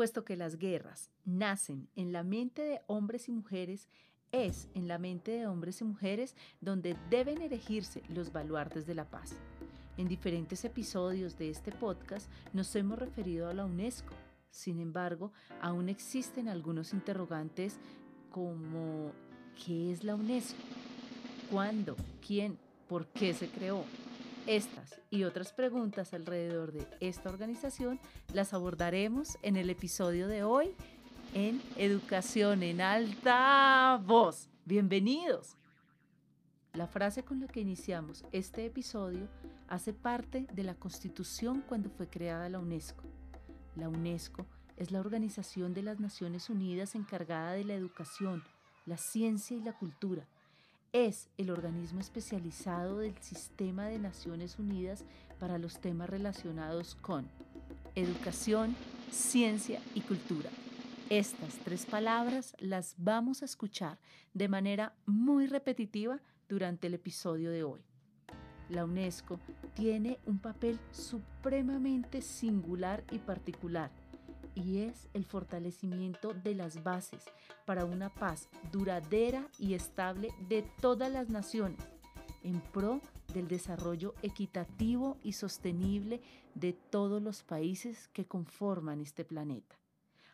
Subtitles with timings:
[0.00, 3.86] puesto que las guerras nacen en la mente de hombres y mujeres,
[4.32, 9.04] es en la mente de hombres y mujeres donde deben erigirse los baluartes de la
[9.04, 9.36] paz.
[9.98, 14.14] En diferentes episodios de este podcast nos hemos referido a la UNESCO.
[14.50, 17.78] Sin embargo, aún existen algunos interrogantes
[18.30, 19.12] como
[19.62, 20.62] ¿qué es la UNESCO?
[21.50, 21.94] ¿Cuándo?
[22.26, 22.56] ¿Quién?
[22.88, 23.84] ¿Por qué se creó?
[24.50, 28.00] Estas y otras preguntas alrededor de esta organización
[28.34, 30.74] las abordaremos en el episodio de hoy
[31.34, 34.48] en Educación en Alta Voz.
[34.64, 35.56] Bienvenidos.
[36.72, 39.28] La frase con la que iniciamos este episodio
[39.68, 43.04] hace parte de la Constitución cuando fue creada la UNESCO.
[43.76, 48.42] La UNESCO es la organización de las Naciones Unidas encargada de la educación,
[48.84, 50.26] la ciencia y la cultura.
[50.92, 55.04] Es el organismo especializado del Sistema de Naciones Unidas
[55.38, 57.28] para los temas relacionados con
[57.94, 58.74] educación,
[59.08, 60.50] ciencia y cultura.
[61.08, 64.00] Estas tres palabras las vamos a escuchar
[64.34, 67.82] de manera muy repetitiva durante el episodio de hoy.
[68.68, 69.38] La UNESCO
[69.74, 73.92] tiene un papel supremamente singular y particular
[74.54, 77.24] y es el fortalecimiento de las bases
[77.64, 81.80] para una paz duradera y estable de todas las naciones
[82.42, 83.00] en pro
[83.32, 86.20] del desarrollo equitativo y sostenible
[86.54, 89.76] de todos los países que conforman este planeta.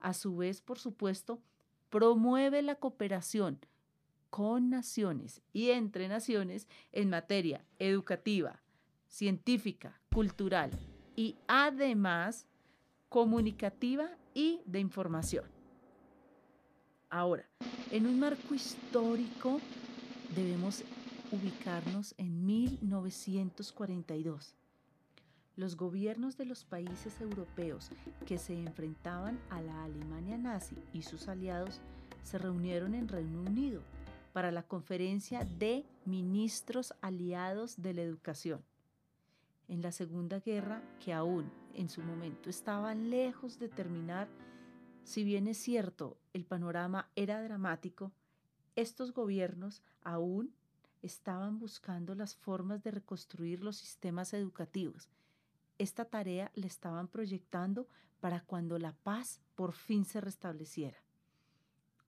[0.00, 1.40] A su vez, por supuesto,
[1.90, 3.58] promueve la cooperación
[4.30, 8.62] con naciones y entre naciones en materia educativa,
[9.08, 10.70] científica, cultural
[11.16, 12.46] y además
[13.08, 15.46] comunicativa y de información.
[17.10, 17.48] Ahora,
[17.90, 19.60] en un marco histórico
[20.36, 20.84] debemos
[21.32, 24.54] ubicarnos en 1942.
[25.56, 27.90] Los gobiernos de los países europeos
[28.26, 31.80] que se enfrentaban a la Alemania nazi y sus aliados
[32.22, 33.82] se reunieron en Reino Unido
[34.32, 38.62] para la conferencia de ministros aliados de la educación.
[39.68, 44.28] En la Segunda Guerra, que aún en su momento estaba lejos de terminar,
[45.04, 48.10] si bien es cierto, el panorama era dramático,
[48.76, 50.54] estos gobiernos aún
[51.02, 55.10] estaban buscando las formas de reconstruir los sistemas educativos.
[55.76, 57.86] Esta tarea la estaban proyectando
[58.20, 60.98] para cuando la paz por fin se restableciera.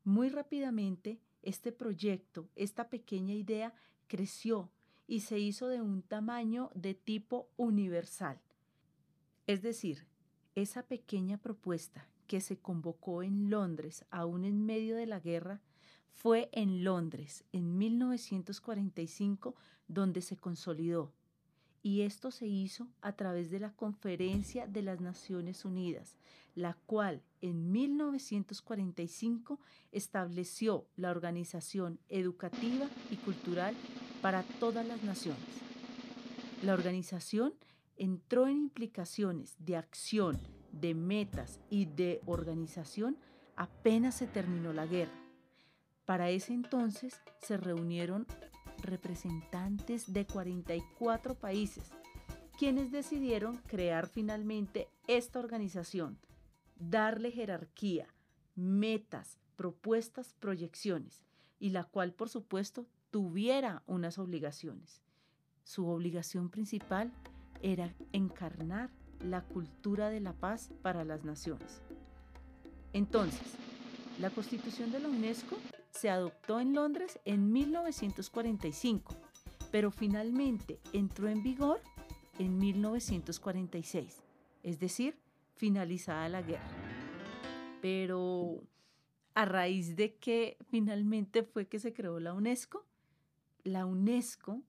[0.03, 3.75] Muy rápidamente, este proyecto, esta pequeña idea,
[4.09, 4.71] creció
[5.11, 8.41] y se hizo de un tamaño de tipo universal.
[9.49, 10.07] Es decir,
[10.55, 15.61] esa pequeña propuesta que se convocó en Londres aún en medio de la guerra
[16.13, 19.57] fue en Londres en 1945
[19.89, 21.13] donde se consolidó.
[21.83, 26.19] Y esto se hizo a través de la Conferencia de las Naciones Unidas,
[26.55, 29.59] la cual en 1945
[29.91, 33.75] estableció la organización educativa y cultural
[34.23, 35.43] para todas las naciones.
[36.63, 37.55] La organización
[37.97, 40.39] entró en implicaciones de acción,
[40.73, 43.17] de metas y de organización
[43.57, 45.13] apenas se terminó la guerra.
[46.05, 48.27] Para ese entonces se reunieron
[48.83, 51.91] representantes de 44 países,
[52.59, 56.19] quienes decidieron crear finalmente esta organización
[56.81, 58.09] darle jerarquía,
[58.57, 61.23] metas, propuestas, proyecciones,
[61.59, 65.03] y la cual, por supuesto, tuviera unas obligaciones.
[65.65, 67.13] Su obligación principal
[67.63, 68.91] era encarnar
[69.21, 71.83] la cultura de la paz para las naciones.
[72.93, 73.55] Entonces,
[74.19, 75.57] la constitución de la UNESCO
[75.91, 79.15] se adoptó en Londres en 1945,
[79.71, 81.81] pero finalmente entró en vigor
[82.39, 84.23] en 1946,
[84.63, 85.19] es decir,
[85.57, 86.71] finalizada la guerra.
[87.83, 88.63] Pero
[89.35, 92.85] a raíz de que finalmente fue que se creó la UNESCO,
[93.65, 94.63] la UNESCO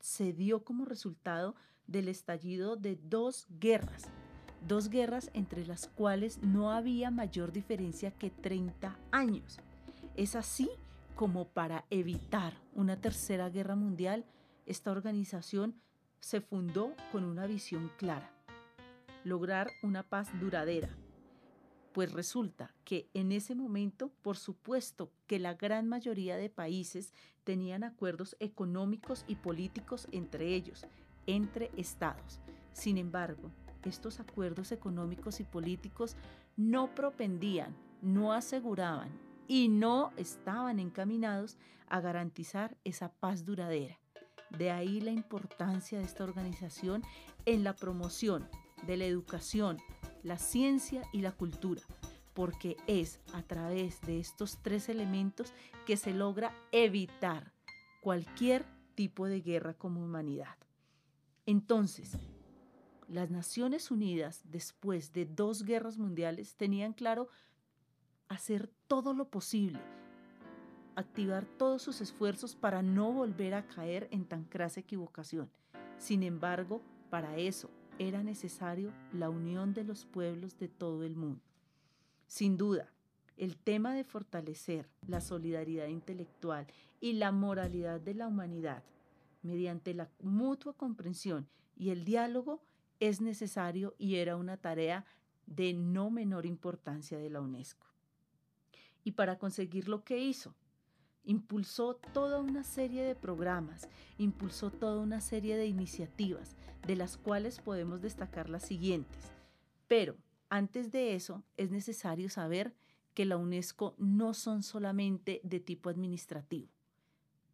[0.00, 1.54] se dio como resultado
[1.86, 4.04] del estallido de dos guerras,
[4.66, 9.58] dos guerras entre las cuales no había mayor diferencia que 30 años.
[10.16, 10.70] Es así
[11.14, 14.24] como para evitar una tercera guerra mundial,
[14.66, 15.80] esta organización
[16.20, 18.34] se fundó con una visión clara
[19.24, 20.90] lograr una paz duradera.
[21.94, 27.14] Pues resulta que en ese momento, por supuesto que la gran mayoría de países
[27.44, 30.84] tenían acuerdos económicos y políticos entre ellos,
[31.28, 32.40] entre estados.
[32.72, 33.52] Sin embargo,
[33.84, 36.16] estos acuerdos económicos y políticos
[36.56, 39.10] no propendían, no aseguraban
[39.46, 44.00] y no estaban encaminados a garantizar esa paz duradera.
[44.50, 47.04] De ahí la importancia de esta organización
[47.46, 48.48] en la promoción
[48.84, 49.78] de la educación,
[50.24, 51.82] la ciencia y la cultura,
[52.32, 55.52] porque es a través de estos tres elementos
[55.86, 57.52] que se logra evitar
[58.00, 60.56] cualquier tipo de guerra como humanidad.
[61.46, 62.16] Entonces,
[63.06, 67.28] las Naciones Unidas, después de dos guerras mundiales, tenían claro
[68.28, 69.78] hacer todo lo posible,
[70.96, 75.50] activar todos sus esfuerzos para no volver a caer en tan crasa equivocación.
[75.98, 76.80] Sin embargo,
[77.10, 81.42] para eso era necesario la unión de los pueblos de todo el mundo.
[82.26, 82.92] Sin duda,
[83.36, 86.66] el tema de fortalecer la solidaridad intelectual
[87.00, 88.82] y la moralidad de la humanidad
[89.42, 92.62] mediante la mutua comprensión y el diálogo
[93.00, 95.04] es necesario y era una tarea
[95.46, 97.86] de no menor importancia de la UNESCO.
[99.02, 100.54] Y para conseguir lo que hizo,
[101.24, 103.88] impulsó toda una serie de programas,
[104.18, 106.56] impulsó toda una serie de iniciativas,
[106.86, 109.30] de las cuales podemos destacar las siguientes.
[109.88, 110.16] Pero
[110.48, 112.74] antes de eso es necesario saber
[113.14, 116.68] que la UNESCO no son solamente de tipo administrativo.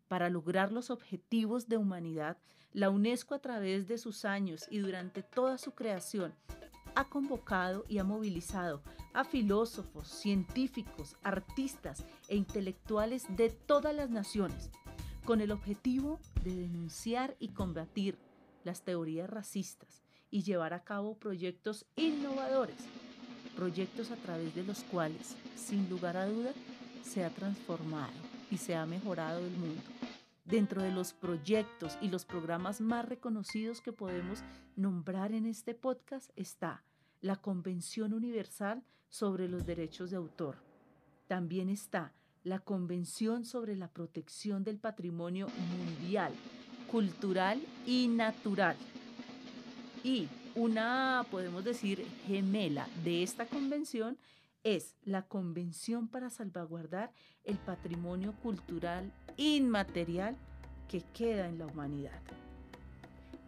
[0.09, 2.39] Para lograr los objetivos de humanidad,
[2.73, 6.35] la UNESCO a través de sus años y durante toda su creación
[7.01, 8.83] ha convocado y ha movilizado
[9.15, 14.71] a filósofos, científicos, artistas e intelectuales de todas las naciones
[15.25, 18.19] con el objetivo de denunciar y combatir
[18.65, 22.77] las teorías racistas y llevar a cabo proyectos innovadores,
[23.57, 26.53] proyectos a través de los cuales, sin lugar a duda,
[27.03, 28.13] se ha transformado
[28.51, 29.83] y se ha mejorado el mundo.
[30.45, 34.41] Dentro de los proyectos y los programas más reconocidos que podemos
[34.77, 36.83] nombrar en este podcast está
[37.21, 40.57] la Convención Universal sobre los Derechos de Autor.
[41.27, 42.13] También está
[42.43, 45.47] la Convención sobre la Protección del Patrimonio
[45.77, 46.33] Mundial,
[46.91, 48.77] Cultural y Natural.
[50.03, 54.19] Y una, podemos decir, gemela de esta convención
[54.65, 57.13] es la Convención para salvaguardar
[57.45, 60.37] el patrimonio cultural inmaterial
[60.89, 62.21] que queda en la humanidad.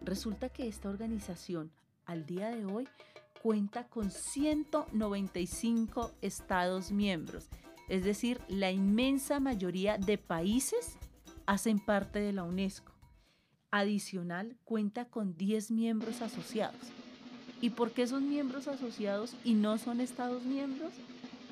[0.03, 1.71] Resulta que esta organización
[2.05, 2.87] al día de hoy
[3.43, 7.49] cuenta con 195 estados miembros,
[7.89, 10.97] es decir, la inmensa mayoría de países
[11.45, 12.93] hacen parte de la UNESCO.
[13.69, 16.79] Adicional, cuenta con 10 miembros asociados.
[17.59, 20.93] ¿Y por qué son miembros asociados y no son estados miembros?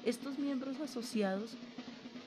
[0.06, 1.58] Estos miembros asociados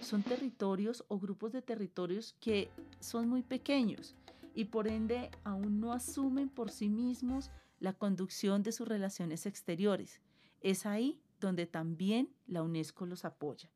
[0.03, 2.69] son territorios o grupos de territorios que
[3.01, 4.15] son muy pequeños
[4.55, 7.51] y por ende aún no asumen por sí mismos
[7.85, 10.23] la conducción de sus relaciones exteriores.
[10.63, 13.71] Es ahí donde también la UNESCO los apoya.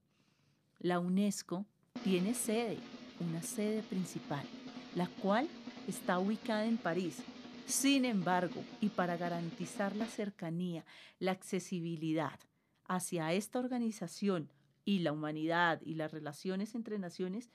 [0.78, 1.66] La UNESCO
[2.02, 2.78] tiene sede,
[3.20, 4.46] una sede principal,
[4.94, 5.46] la cual
[5.86, 7.18] está ubicada en París.
[7.66, 10.86] Sin embargo, y para garantizar la cercanía,
[11.18, 12.40] la accesibilidad
[12.86, 14.50] hacia esta organización
[14.86, 17.50] y la humanidad y las relaciones entre naciones,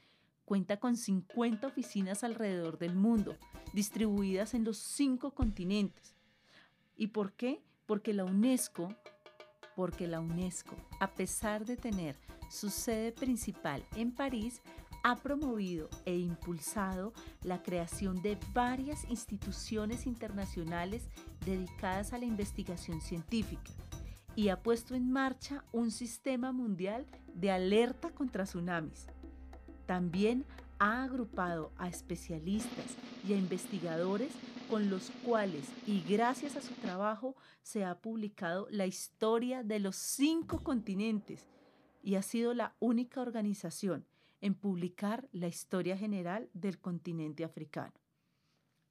[0.45, 3.35] cuenta con 50 oficinas alrededor del mundo,
[3.73, 6.15] distribuidas en los cinco continentes.
[7.03, 7.61] ¿Y por qué?
[7.85, 8.87] Porque la UNESCO,
[9.75, 12.17] porque la UNESCO, a pesar de tener
[12.49, 14.61] su sede principal en París,
[15.03, 21.09] ha promovido e impulsado la creación de varias instituciones internacionales
[21.45, 23.73] dedicadas a la investigación científica
[24.37, 29.07] y ha puesto en marcha un sistema mundial de alerta contra tsunamis.
[29.85, 30.45] También
[30.79, 32.95] ha agrupado a especialistas
[33.27, 34.31] y a investigadores
[34.73, 39.95] con los cuales y gracias a su trabajo se ha publicado la historia de los
[39.95, 41.45] cinco continentes
[42.01, 44.03] y ha sido la única organización
[44.41, 47.93] en publicar la historia general del continente africano.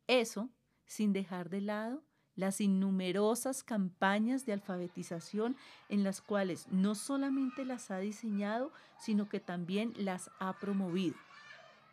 [0.06, 0.50] Eso
[0.86, 2.04] sin dejar de lado
[2.36, 5.56] las innumerosas campañas de alfabetización
[5.88, 8.70] en las cuales no solamente las ha diseñado,
[9.00, 11.16] sino que también las ha promovido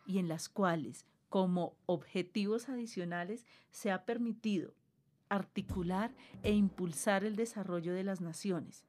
[0.06, 4.74] y en las cuales, como objetivos adicionales, se ha permitido
[5.30, 8.84] articular e impulsar el desarrollo de las naciones.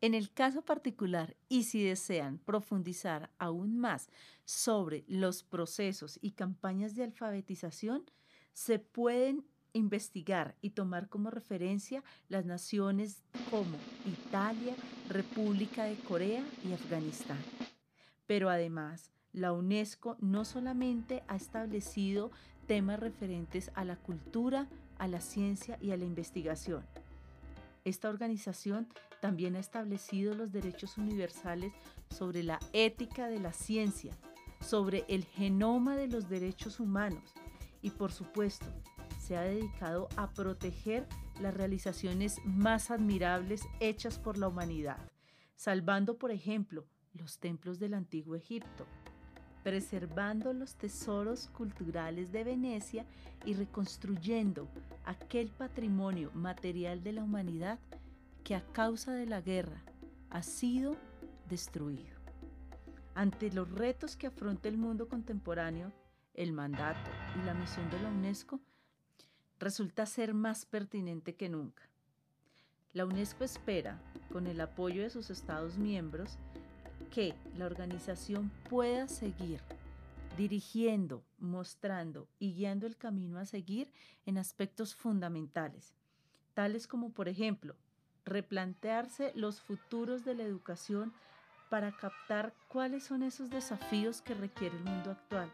[0.00, 4.08] En el caso particular, y si desean profundizar aún más
[4.44, 8.04] sobre los procesos y campañas de alfabetización,
[8.52, 14.74] se pueden investigar y tomar como referencia las naciones como Italia,
[15.08, 17.38] República de Corea y Afganistán.
[18.26, 22.30] Pero además, la UNESCO no solamente ha establecido
[22.66, 26.84] temas referentes a la cultura, a la ciencia y a la investigación.
[27.84, 28.86] Esta organización
[29.20, 31.72] también ha establecido los derechos universales
[32.10, 34.12] sobre la ética de la ciencia,
[34.60, 37.34] sobre el genoma de los derechos humanos
[37.80, 38.66] y por supuesto
[39.18, 41.06] se ha dedicado a proteger
[41.40, 44.98] las realizaciones más admirables hechas por la humanidad.
[45.54, 48.84] salvando, por ejemplo, los templos del antiguo Egipto,
[49.62, 53.04] preservando los tesoros culturales de Venecia
[53.44, 54.68] y reconstruyendo
[55.04, 57.78] aquel patrimonio material de la humanidad
[58.44, 59.82] que a causa de la guerra
[60.30, 60.96] ha sido
[61.48, 62.16] destruido.
[63.14, 65.92] Ante los retos que afronta el mundo contemporáneo,
[66.34, 68.60] el mandato y la misión de la UNESCO
[69.58, 71.82] resulta ser más pertinente que nunca.
[72.94, 74.00] La UNESCO espera,
[74.32, 76.38] con el apoyo de sus Estados miembros,
[77.12, 79.60] que la organización pueda seguir
[80.38, 83.92] dirigiendo, mostrando y guiando el camino a seguir
[84.24, 85.92] en aspectos fundamentales,
[86.54, 87.76] tales como, por ejemplo,
[88.24, 91.12] replantearse los futuros de la educación
[91.68, 95.50] para captar cuáles son esos desafíos que requiere el mundo actual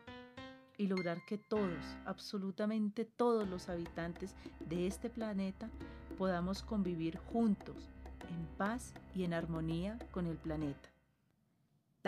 [0.77, 5.69] y lograr que todos, absolutamente todos los habitantes de este planeta
[6.17, 7.89] podamos convivir juntos,
[8.31, 10.89] en paz y en armonía con el planeta.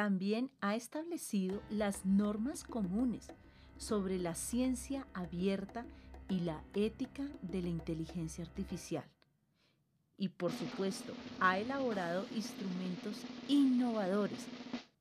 [0.00, 3.28] También ha establecido las normas comunes
[3.76, 5.84] sobre la ciencia abierta
[6.30, 9.04] y la ética de la inteligencia artificial.
[10.16, 14.46] Y por supuesto, ha elaborado instrumentos innovadores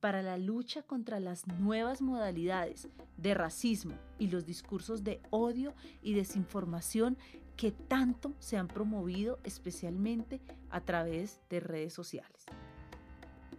[0.02, 6.12] para la lucha contra las nuevas modalidades de racismo y los discursos de odio y
[6.12, 7.18] desinformación
[7.56, 12.48] que tanto se han promovido especialmente a través de redes sociales.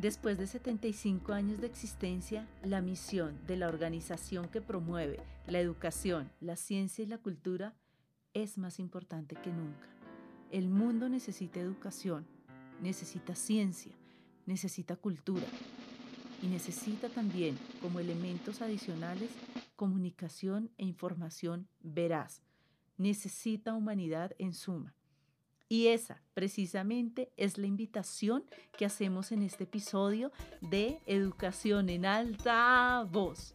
[0.01, 6.33] Después de 75 años de existencia, la misión de la organización que promueve la educación,
[6.41, 7.75] la ciencia y la cultura
[8.33, 9.87] es más importante que nunca.
[10.51, 12.27] El mundo necesita educación,
[12.81, 13.93] necesita ciencia,
[14.47, 15.47] necesita cultura
[16.43, 19.29] y necesita también como elementos adicionales
[19.77, 22.41] comunicación e información veraz.
[22.97, 24.95] Necesita humanidad en suma.
[25.73, 28.43] Y esa precisamente es la invitación
[28.77, 33.55] que hacemos en este episodio de Educación en alta voz.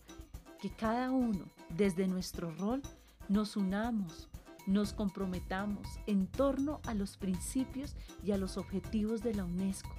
[0.62, 2.81] Que cada uno, desde nuestro rol,
[3.27, 4.29] nos unamos,
[4.65, 9.93] nos comprometamos en torno a los principios y a los objetivos de la UNESCO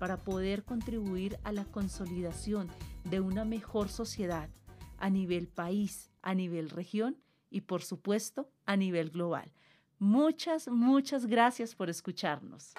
[0.00, 2.68] para poder contribuir a la consolidación
[3.04, 4.50] de una mejor sociedad
[4.98, 9.52] a nivel país, a nivel región y por supuesto a nivel global.
[10.02, 12.74] Muchas, muchas gracias por escucharnos.